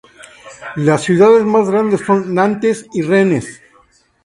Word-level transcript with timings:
Las 0.77 1.03
ciudades 1.03 1.45
más 1.45 1.69
grandes 1.69 2.01
son 2.01 2.33
Nantes 2.33 2.87
y 2.91 3.03
Rennes. 3.03 3.61